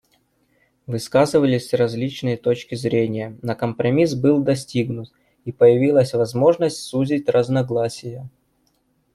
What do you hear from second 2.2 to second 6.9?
точки зрения, но компромисс был достигнут, и появилась возможность